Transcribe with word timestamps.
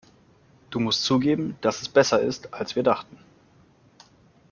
Du 0.71 0.79
musst 0.79 1.03
zugeben, 1.05 1.55
dass 1.61 1.79
es 1.83 1.87
besser 1.89 2.19
ist, 2.21 2.51
als 2.55 2.75
wir 2.75 2.81
dachten. 2.81 3.19